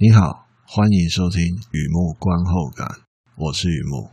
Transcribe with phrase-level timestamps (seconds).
[0.00, 2.86] 你好，欢迎收听雨木观后感，
[3.34, 4.08] 我是雨木。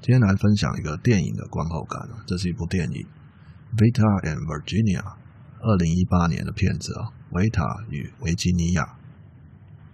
[0.00, 3.06] 今天来分享一个电影的观后感，这是一部电影
[3.76, 5.02] 《Vita and Virginia》，
[5.60, 8.82] 二零一八年的片子啊，《维塔与维吉尼亚》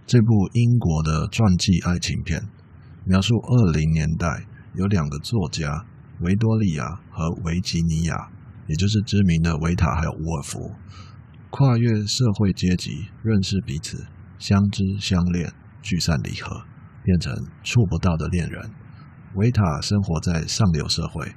[0.06, 2.48] 这部英国的传记爱情片，
[3.04, 5.84] 描述二零年代有两个作家。
[6.20, 8.14] 维多利亚和维吉尼亚，
[8.66, 10.74] 也就是知名的维塔还有伍尔夫，
[11.50, 14.04] 跨越社会阶级认识彼此，
[14.38, 16.64] 相知相恋，聚散离合，
[17.04, 18.70] 变成触不到的恋人。
[19.34, 21.34] 维塔生活在上流社会，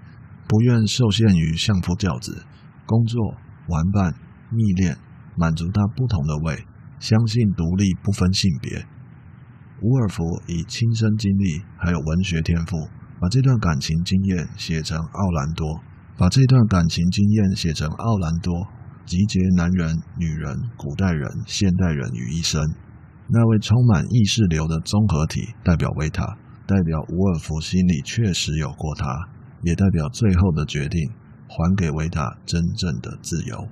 [0.48, 2.44] 不愿受限于相夫教子，
[2.88, 4.16] 工作、玩伴、
[4.50, 4.98] 密恋，
[5.38, 6.66] 满足他不同的胃，
[7.00, 8.84] 相信独立不分性别。
[9.82, 12.90] 伍尔夫以亲身经历还有文学天赋。
[13.22, 15.80] 把这段感情经验写成奥兰多，
[16.18, 18.68] 把这段感情经验写成奥兰多，
[19.06, 22.60] 集结男人、女人、古代人、现代人于一身。
[23.28, 29.30] 那位充满意识流的综合体，代表维塔，代表伍尔夫心里确实有过他，
[29.62, 31.12] 也代表最后的决定，
[31.48, 33.56] 还给维塔真正的自由。《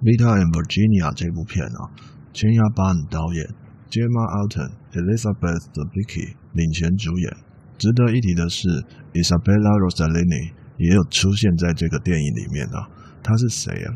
[0.00, 1.92] Vita and Virginia》这部片啊，
[2.32, 3.44] 全亚班导演
[3.90, 7.51] ，Gemma Alton、Elizabeth Debicki 领衔主演。
[7.82, 8.68] 值得一提的是
[9.10, 12.86] ，Isabella Rossellini 也有出现在这个电影里面啊。
[13.24, 13.90] 她是谁啊？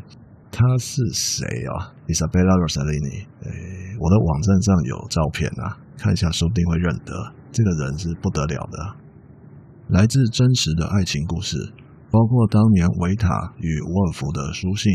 [0.51, 7.15] 她是谁啊？Isabella Rossellini，哎，我的网站上有照片啊，看一下说不定会认得。
[7.53, 8.77] 这个人是不得了的，
[9.87, 11.55] 来自真实的爱情故事，
[12.11, 14.91] 包括当年维塔与伍尔夫的书信，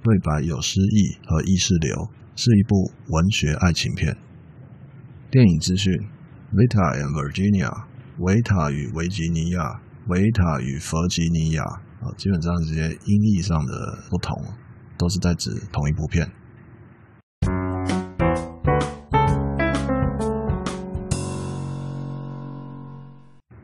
[0.00, 1.90] 对白有诗意和意识流，
[2.36, 4.16] 是一部文学爱情片。
[5.28, 5.92] 电影资讯
[6.54, 7.97] ：Vita and Virginia。
[8.18, 13.72] 维塔与维吉尼亚，维塔与弗吉尼亚啊，基本上这些音译上的
[14.10, 14.36] 不同，
[14.98, 16.28] 都是在指同一部片。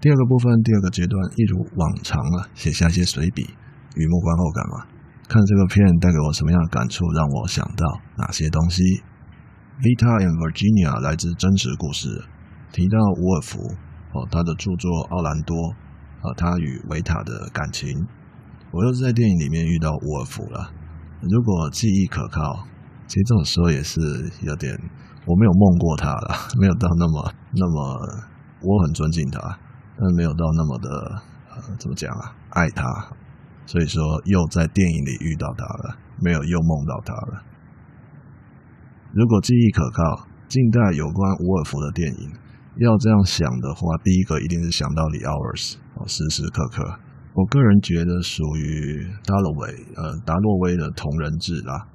[0.00, 3.42] 第二个部分，第二个阶段，一如往常啊，写下一些随笔，
[3.96, 4.86] 雨幕观后感嘛，
[5.28, 8.84] 看这个片带给我什么样的感触，让我想到哪些东西。
[9.80, 12.22] Vita and Virginia 来自真实故事，
[12.70, 13.58] 提到伍尔夫。
[14.14, 15.56] 哦，他的著作《奥兰多》
[16.22, 17.90] 啊他与维塔的感情，
[18.70, 20.70] 我又是在电影里面遇到伍尔夫了。
[21.20, 22.64] 如果记忆可靠，
[23.06, 24.00] 其实这种时候也是
[24.42, 24.70] 有点，
[25.26, 26.30] 我没有梦过他了，
[26.60, 27.78] 没有到那么那么，
[28.62, 29.40] 我很尊敬他，
[29.98, 30.88] 但没有到那么的
[31.50, 32.86] 呃，怎么讲啊，爱他。
[33.66, 37.42] 所以说，又在电影里遇到他了，没有又梦到他了。
[39.12, 42.43] 如果记忆可靠，近代有关伍尔夫的电影。
[42.76, 46.82] 要这样想的话，第一个一定是想到《The Hours》哦，时时刻刻。
[47.34, 51.86] 我个人觉得属于达洛维呃达洛威的同人志啦，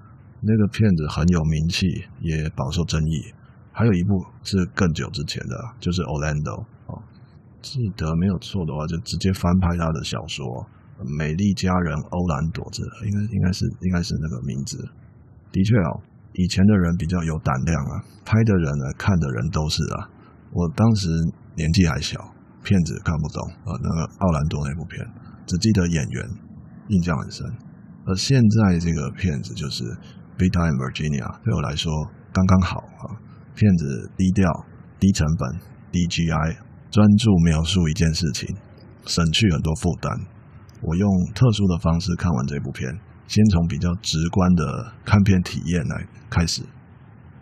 [0.42, 1.88] 那个片子很有名气，
[2.22, 3.34] 也饱受争议。
[3.72, 7.04] 还有一部是更久之前的，就是《Orlando》哦，
[7.62, 10.46] 记得没有错的话，就直接翻拍他的小说
[11.18, 14.78] 《美丽佳人欧兰朵》这应该应该是应该是那个名字。
[15.52, 16.04] 的确哦，
[16.34, 20.08] 以前的人比较有胆量啊，拍的人呢，看的人都是啊。
[20.52, 21.08] 我当时
[21.56, 22.20] 年纪还小，
[22.64, 25.06] 片子看不懂，呃，那个奥兰多那部片，
[25.46, 26.26] 只记得演员，
[26.88, 27.46] 印象很深。
[28.06, 29.84] 而现在这个片子就是
[30.38, 31.92] 《Vita and Virginia》，对我来说
[32.34, 33.30] 刚刚好啊。
[33.56, 34.50] 片子低调、
[35.00, 35.60] 低成本、
[35.92, 36.58] 低 GI，
[36.90, 38.56] 专注描述一件事情，
[39.06, 40.10] 省去很多负担。
[40.82, 42.90] 我用特殊的方式看完这部片，
[43.28, 46.62] 先从比较直观的看片体验来开始。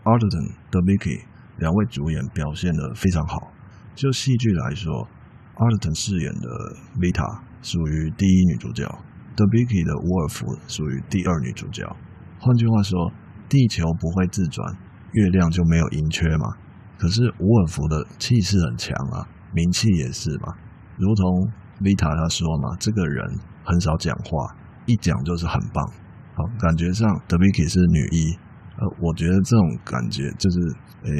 [0.03, 1.21] Arterton 的 Debicki
[1.59, 3.51] 两位主演表现得非常好。
[3.95, 5.07] 就戏剧来说
[5.55, 6.47] ，Arterton 饰演的
[6.99, 8.83] Vita 属于第一女主角
[9.35, 11.83] ，Debicki 的伍尔夫属于第二女主角。
[12.39, 13.11] 换句话说，
[13.49, 14.77] 地球不会自转，
[15.13, 16.53] 月亮就没有盈缺嘛。
[16.99, 20.53] 可是伍尔夫的气势很强啊，名气也是嘛。
[20.97, 21.25] 如同
[21.81, 23.25] Vita 他说嘛，这个人
[23.63, 24.55] 很少讲话，
[24.85, 25.83] 一讲就是很棒。
[26.35, 28.37] 好，感觉上 Debicki 是女一。
[28.79, 30.59] 呃，我觉得这种感觉就是，
[31.03, 31.11] 诶，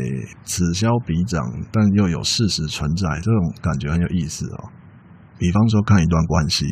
[0.43, 4.69] 此消彼长，但又有事实存在，这种感觉很有意思哦。
[5.39, 6.65] 比方说，看一段关系，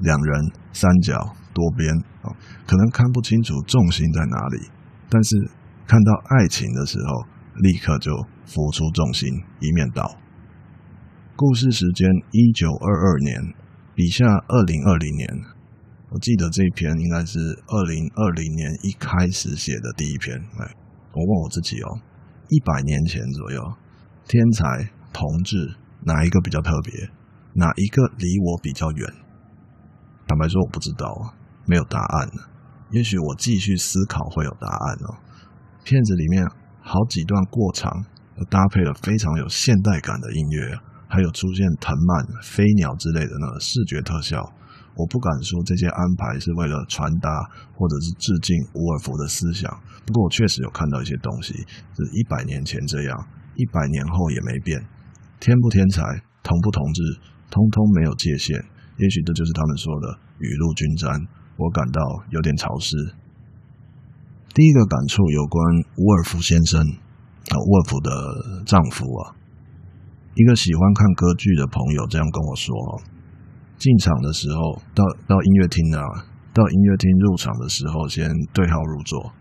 [0.00, 1.16] 两人三角
[1.54, 1.90] 多边，
[2.22, 2.36] 哦，
[2.66, 4.68] 可能看不清楚重心在哪里，
[5.08, 5.50] 但是
[5.86, 7.26] 看到爱情的时候，
[7.62, 8.12] 立刻就
[8.44, 9.28] 浮出重心，
[9.60, 10.18] 一面倒。
[11.34, 13.54] 故事时间一九二二年，
[13.94, 15.55] 笔下二零二零年。
[16.10, 20.36] 我记得这一篇应该是二零二零年一开始写的第一篇。
[20.36, 20.74] 哎，
[21.12, 21.98] 我问我自己哦，
[22.48, 23.60] 一百年前左右，
[24.28, 25.56] 天才同志
[26.04, 26.92] 哪一个比较特别？
[27.54, 29.12] 哪一个离我比较远？
[30.28, 31.34] 坦白说，我不知道啊，
[31.66, 32.42] 没有答案呢。
[32.92, 35.18] 也许我继续思考会有答案哦。
[35.82, 36.46] 片子里面
[36.80, 37.90] 好几段过场，
[38.48, 44.52] 搭配了非常有现代感的音乐，还有出现藤蔓、飞鸟之类的那个视觉特效。
[44.96, 47.28] 我不敢说这些安排是为了传达
[47.76, 49.70] 或者是致敬伍尔夫的思想，
[50.06, 53.12] 不过我确实有看到一些东西，是一百年前这样，
[53.54, 54.80] 一百年后也没变。
[55.38, 56.02] 天不天才，
[56.42, 57.02] 同不同志，
[57.50, 58.56] 通通没有界限。
[58.96, 61.12] 也许这就是他们说的雨露均沾。
[61.58, 62.00] 我感到
[62.30, 62.96] 有点潮湿。
[64.54, 65.62] 第一个感触有关
[65.96, 69.36] 伍尔夫先生啊，伍尔夫的丈夫啊，
[70.34, 72.74] 一个喜欢看歌剧的朋友这样跟我说：
[73.78, 76.02] 进场的时候，到到音乐厅啊，
[76.52, 79.32] 到音乐厅入场的时候，先对号入座，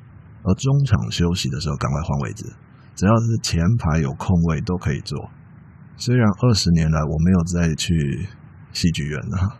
[0.43, 2.45] 而中场休息的时候赶快换位置，
[2.95, 5.17] 只要是前排有空位都可以坐。
[5.97, 8.27] 虽然二十年来我没有再去
[8.73, 9.57] 戏剧院了，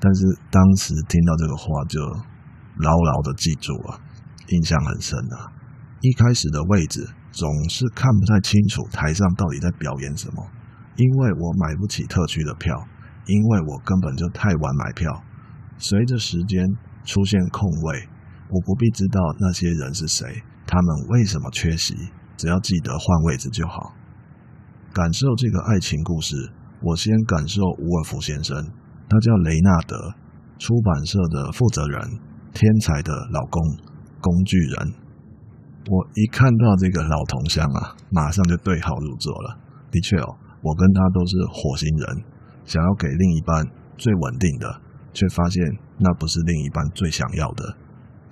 [0.00, 2.00] 但是当时听到这个话就
[2.78, 4.00] 牢牢的记住了，
[4.48, 5.52] 印象很深啊。
[6.00, 10.46] 一开始的位置总是看不太清楚台上到底在表演什么，
[10.96, 12.74] 因为我买不起特区的票，
[13.26, 15.22] 因为我根本就太晚买票。
[15.78, 16.66] 随着时间
[17.04, 18.08] 出现空位，
[18.48, 21.94] 我不必知道那些人是谁，他们为什么缺席，
[22.36, 23.92] 只要记得换位置就好。
[24.94, 26.34] 感受这个爱情故事，
[26.80, 28.56] 我先感受伍尔夫先生，
[29.08, 30.14] 他叫雷纳德，
[30.58, 32.00] 出版社的负责人，
[32.54, 33.62] 天才的老公，
[34.20, 34.94] 工具人。
[35.88, 39.58] 我一看到这个老同乡啊，马上就对号入座了。
[39.90, 42.24] 的确哦，我跟他都是火星人，
[42.66, 43.64] 想要给另一半
[43.96, 44.82] 最稳定的，
[45.14, 45.64] 却发现
[45.98, 47.74] 那不是另一半最想要的。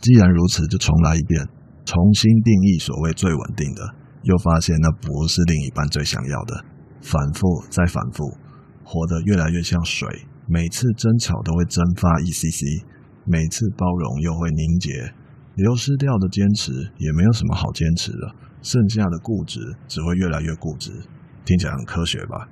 [0.01, 1.49] 既然如此，就重来一遍，
[1.87, 3.95] 重新定义所谓最稳定的。
[4.25, 6.65] 又发现那不是另一半最想要的，
[7.03, 8.25] 反复再反复，
[8.83, 10.09] 活得越来越像水，
[10.47, 12.85] 每次争吵都会蒸发一 cc，
[13.27, 15.13] 每次包容又会凝结，
[15.57, 20.91] 流失掉的坚持也没有什么好坚持的，剩下的固执只会越来越固执。
[21.45, 22.49] 听起来很科学吧？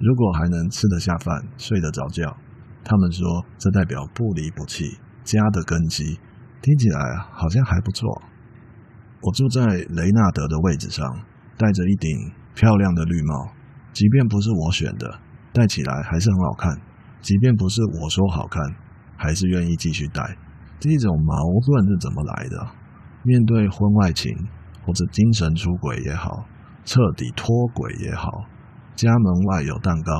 [0.00, 2.34] 如果还能吃得下饭、睡得着觉，
[2.82, 6.18] 他们说这代表不离不弃，家的根基，
[6.62, 8.08] 听起来好像还不错。
[9.20, 11.04] 我坐在雷纳德的位置上，
[11.58, 13.52] 戴着一顶漂亮的绿帽。
[13.92, 15.20] 即便不是我选的，
[15.52, 16.80] 戴起来还是很好看。
[17.20, 18.62] 即便不是我说好看，
[19.16, 20.22] 还是愿意继续戴。
[20.78, 21.36] 这种矛
[21.66, 22.56] 盾是怎么来的？
[23.22, 24.32] 面对婚外情
[24.86, 26.46] 或者精神出轨也好，
[26.86, 28.30] 彻底脱轨也好，
[29.00, 30.12] 家门外有蛋糕，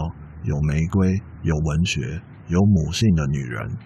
[0.42, 1.12] 有玫瑰，
[1.42, 2.00] 有文学，
[2.48, 3.76] 有母性的女人。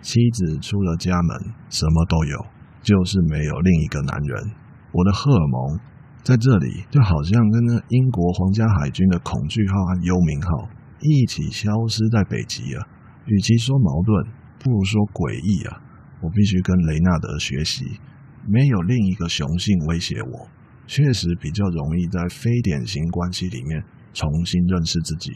[0.00, 2.44] 妻子出了家门，什么都有。
[2.82, 4.50] 就是没有另一个男人，
[4.90, 5.78] 我的荷尔蒙
[6.24, 10.68] 在这里就好像跟那英国皇家海军的恐惧号和幽冥号
[10.98, 12.82] 一起消失在北极啊！
[13.26, 14.26] 与其说矛盾，
[14.58, 15.78] 不如说诡异啊！
[16.20, 17.84] 我必须跟雷纳德学习，
[18.48, 20.48] 没有另一个雄性威胁我，
[20.88, 23.80] 确实比较容易在非典型关系里面
[24.12, 25.32] 重新认识自己。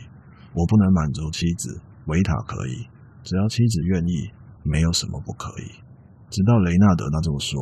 [0.54, 2.86] 我不能满足妻子，维塔可以，
[3.22, 4.30] 只要妻子愿意，
[4.62, 5.70] 没有什么不可以。
[6.30, 7.60] 直到雷纳德他这么说，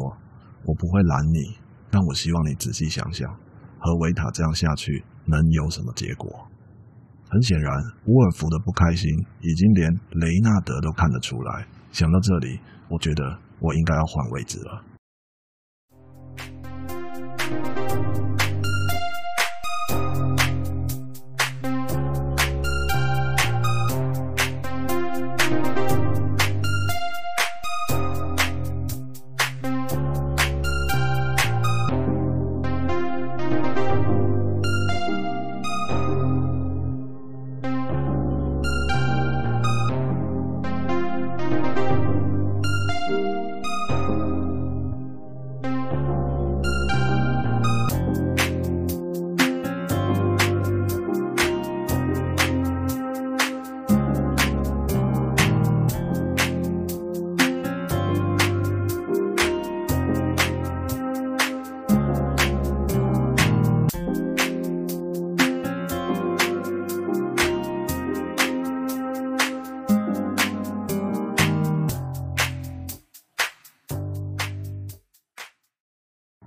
[0.65, 1.59] 我不会拦你，
[1.91, 3.29] 但我希望你仔细想想，
[3.79, 6.31] 和维塔这样下去能有什么结果？
[7.29, 7.73] 很显然，
[8.07, 11.67] 乌尔夫的不开心已经连雷纳德都看得出来。
[11.91, 14.94] 想到这里，我觉得我应该要换位置了。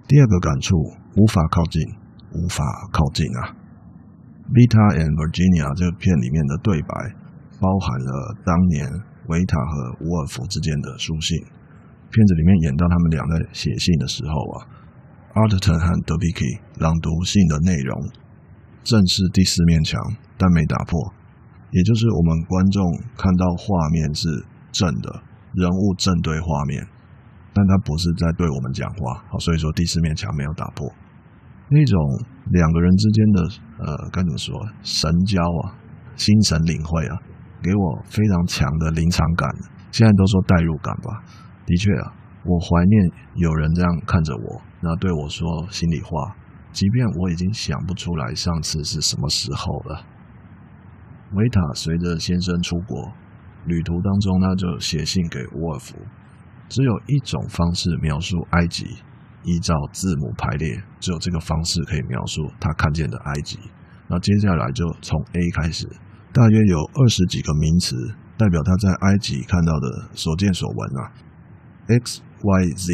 [0.08, 0.74] 第二个感触，
[1.18, 1.84] 无法靠近，
[2.32, 3.52] 无法靠近啊
[4.56, 6.96] ！Vita and Virginia 这个片里面的对白，
[7.60, 8.88] 包含了当年
[9.28, 11.36] 维塔和伍尔夫之间的书信。
[12.08, 14.56] 片子里面演到他们俩在写信的时候啊
[15.36, 17.92] ，Arterton 和 Debicki 朗读信的内容，
[18.88, 20.00] 正是第四面墙，
[20.38, 20.96] 但没打破。
[21.76, 22.80] 也就是我们观众
[23.20, 24.24] 看到画面是
[24.72, 25.20] 正的，
[25.52, 26.88] 人物正对画面，
[27.54, 30.88] 但他不是在对我们讲话，好，所以说第四面墙没有打破。
[31.70, 32.00] 那种
[32.52, 33.42] 两个人之间的
[33.80, 35.76] 呃，该怎么说，神交啊，
[36.16, 37.18] 心神领会啊，
[37.62, 39.50] 给我非常强的临场感。
[39.92, 41.24] 现在都说代入感吧，
[41.66, 42.14] 的确啊，
[42.46, 46.36] 我怀念有人这样看着我，然后对我说心里话，
[46.72, 50.06] 即便我已经想不出来上次是什么时候了。
[51.34, 53.12] 维塔随着先生出国，
[53.66, 55.98] 旅途当中他就写信给沃尔夫。
[56.70, 58.86] 只有一种方式描述埃及，
[59.44, 63.58] 依照字母排列，只有这个方式可以描述他看见的埃及。
[64.10, 65.88] 那接下来就从 A 开始，
[66.34, 67.96] 大约有二十几个名词，
[68.38, 71.12] 代表他在埃及看到的所见所闻啊。
[71.88, 72.94] X、Y、Z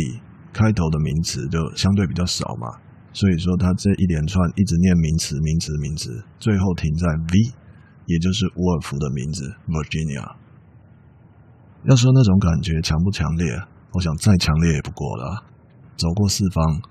[0.52, 2.68] 开头的名词就相对比较少嘛，
[3.12, 7.64] 所以说他这一连串一直念名词、名词、名词，最后停在 V。
[8.06, 10.36] 也就是沃尔夫的名字，Virginia。
[11.86, 13.46] 要说那种感觉强不强烈，
[13.92, 15.44] 我想再强烈也不过了。
[15.98, 16.82] 走过四方，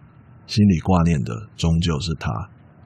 [0.46, 2.30] 心里挂念的终究是他。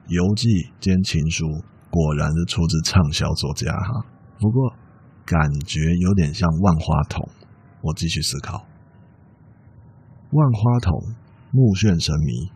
[0.07, 0.47] 游记
[0.79, 1.45] 兼情书，
[1.89, 4.05] 果然是出自畅销作家哈。
[4.39, 4.71] 不过
[5.25, 7.27] 感觉有点像万花筒。
[7.81, 8.65] 我继续思考，
[10.31, 10.91] 万花筒
[11.51, 12.49] 目眩神迷，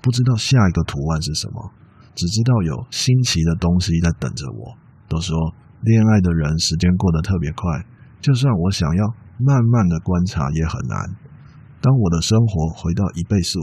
[0.00, 1.70] 不知道下一个图案是什么，
[2.14, 4.74] 只知道有新奇的东西在等着我。
[5.06, 5.36] 都说
[5.82, 7.84] 恋爱的人时间过得特别快，
[8.24, 9.04] 就算我想要
[9.36, 10.96] 慢慢的观察也很难。
[11.82, 13.60] 当我的生活回到一倍速，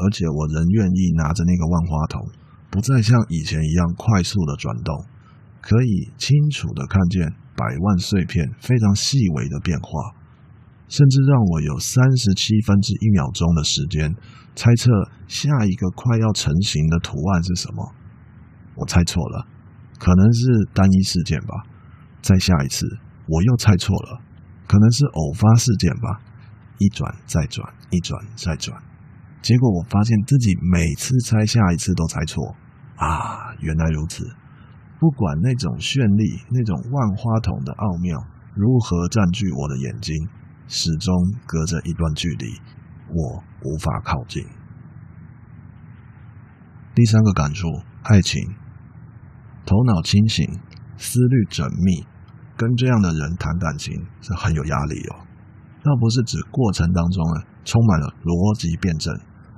[0.00, 2.24] 而且我仍愿意拿着那个万花筒，
[2.70, 5.04] 不再像以前一样快速的转动，
[5.60, 10.16] 可以清楚的看见百万碎片非常细微的变化，
[10.88, 14.16] 甚至让我有三十七分之一秒钟的时间
[14.54, 14.90] 猜测
[15.28, 17.92] 下一个快要成型的图案是什么。
[18.76, 19.46] 我猜错了。
[19.98, 21.64] 可能是单一事件吧，
[22.22, 22.86] 再下一次
[23.28, 24.20] 我又猜错了，
[24.66, 26.20] 可能是偶发事件吧，
[26.78, 28.80] 一转再转，一转再转，
[29.42, 32.54] 结果我发现自己每次猜下一次都猜错
[32.96, 33.54] 啊！
[33.60, 34.24] 原来如此，
[34.98, 38.18] 不管那种绚丽、那种万花筒的奥妙
[38.54, 40.14] 如何占据我的眼睛，
[40.68, 41.12] 始终
[41.46, 42.54] 隔着一段距离，
[43.08, 44.44] 我无法靠近。
[46.94, 47.68] 第三个感触，
[48.04, 48.40] 爱情。
[49.66, 50.48] 头脑清醒，
[50.96, 52.06] 思虑缜密，
[52.56, 55.16] 跟这样的人谈感情是很有压力哦。
[55.84, 59.14] 倒不是指过程当中啊充满了逻辑辩证，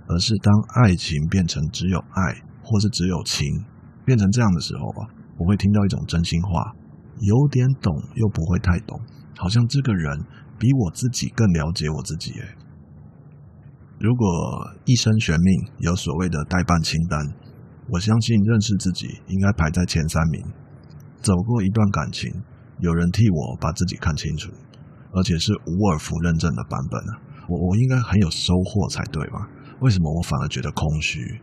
[0.08, 0.52] 而是当
[0.82, 3.46] 爱情变成只有爱，或是只有情，
[4.04, 6.74] 变成这样的时候啊，我会听到一种真心话，
[7.20, 9.00] 有点懂又不会太懂，
[9.38, 10.18] 好像这个人
[10.58, 12.44] 比我自己更了解我自己诶。
[13.98, 14.26] 如果
[14.84, 17.18] 一生悬命有所谓的代办清单。
[17.90, 20.44] 我相信认识自己应该排在前三名。
[21.22, 22.30] 走过一段感情，
[22.80, 24.50] 有人替我把自己看清楚，
[25.12, 27.20] 而且是无尔夫认证的版本啊！
[27.48, 29.48] 我我应该很有收获才对吧？
[29.80, 31.40] 为什么我反而觉得空虚？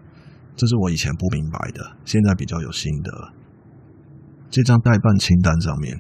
[0.55, 3.11] 这是我以前不明白的，现在比较有心得。
[4.49, 5.99] 这张代办清单上面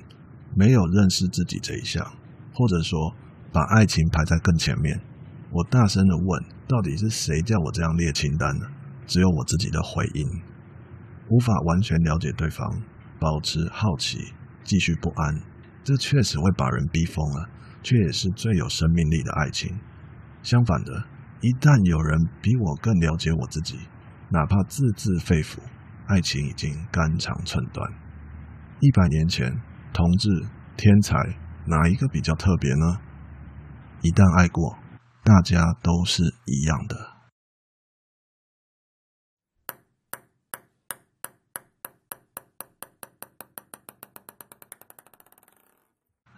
[0.55, 2.05] 没有认识自己这一项，
[2.53, 3.13] 或者说
[3.51, 5.01] 把爱情排在更前面。
[5.51, 8.65] 我大声的问：到底是谁叫我这样列清单呢？
[9.07, 10.25] 只有我自己的回应，
[11.29, 12.81] 无法完全了解对方，
[13.19, 14.19] 保持好奇，
[14.65, 15.41] 继续不安，
[15.83, 17.49] 这确实会把人逼疯了，
[17.83, 19.79] 却也是最有生命力的爱情。
[20.41, 20.91] 相反的，
[21.41, 23.77] 一旦有人比我更了解我自己，
[24.29, 25.59] 哪怕字字肺腑，
[26.07, 27.89] 爱情已经肝肠寸断。
[28.79, 29.55] 一百年前，
[29.93, 30.29] 同志、
[30.75, 31.15] 天才，
[31.65, 32.99] 哪一个比较特别呢？
[34.01, 34.77] 一旦爱过，
[35.23, 37.14] 大家都是一样的。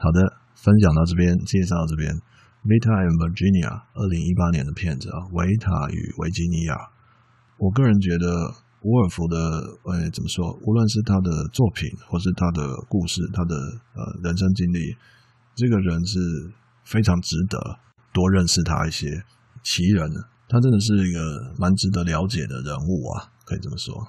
[0.08, 0.24] 好的，
[0.56, 2.08] 分享到这边，介绍到这边。
[2.64, 6.80] Vita and Virginia，二零一八年的片子啊，维塔与维吉尼亚。
[7.58, 8.48] 我个人觉得，
[8.88, 9.36] 伍尔夫的，
[9.84, 10.48] 呃，怎么说？
[10.64, 13.54] 无论是他的作品，或是他的故事，他的
[14.00, 14.96] 呃人生经历，
[15.56, 16.20] 这个人是
[16.86, 17.60] 非常值得
[18.14, 19.12] 多认识他一些
[19.62, 20.08] 奇人。
[20.48, 24.08] 他真的是一个蛮值得了解的人物啊，可以这么说。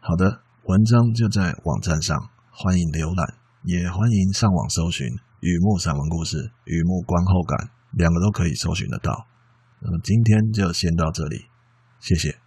[0.00, 2.18] 好的，文章就在网站上，
[2.50, 3.43] 欢迎浏览。
[3.64, 5.06] 也欢迎上网搜寻
[5.40, 7.58] 《雨幕散文故事》《雨幕观后感》，
[7.92, 9.26] 两个都可以搜寻得到。
[9.80, 11.46] 那么今天就先到这里，
[11.98, 12.43] 谢谢。